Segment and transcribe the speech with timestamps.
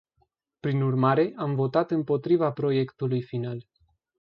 [0.59, 3.65] Prin urmare, am votat împotriva proiectului final.